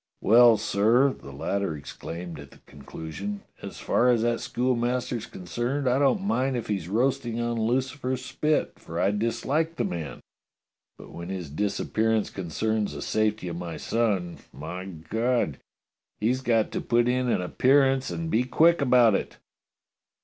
"Well, 0.21 0.57
sir," 0.57 1.13
the 1.13 1.31
latter 1.31 1.77
exclaimed 1.77 2.39
at 2.39 2.49
the 2.49 2.57
conclusion, 2.65 3.41
as 3.61 3.79
far 3.79 4.09
as 4.09 4.23
that 4.23 4.39
schoolmaster's 4.39 5.27
concerned, 5.27 5.87
I 5.87 5.99
don't 5.99 6.23
mind 6.23 6.57
if 6.57 6.65
he's 6.65 6.89
roasting 6.89 7.39
on 7.39 7.59
Lucifer's 7.61 8.25
spit, 8.25 8.79
for 8.79 8.99
I 8.99 9.11
dislike 9.11 9.75
the 9.75 9.83
man, 9.83 10.19
but 10.97 11.11
when 11.11 11.29
his 11.29 11.51
disappearance 11.51 12.31
concerns 12.31 12.93
the 12.93 13.01
safety 13.03 13.47
of 13.47 13.57
my 13.57 13.77
son, 13.77 14.37
my 14.51 14.85
God! 14.85 15.59
he's 16.19 16.41
got 16.41 16.71
to 16.71 16.81
put 16.81 17.07
in 17.07 17.29
an 17.29 17.39
appearance 17.43 18.09
and 18.09 18.31
be 18.31 18.43
quick 18.43 18.81
about 18.81 19.13
it. 19.13 19.37